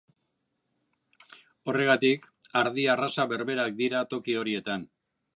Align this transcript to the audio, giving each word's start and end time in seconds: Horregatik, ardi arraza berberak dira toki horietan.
Horregatik, 1.73 2.25
ardi 2.61 2.85
arraza 2.93 3.25
berberak 3.33 3.77
dira 3.83 4.01
toki 4.15 4.39
horietan. 4.41 4.87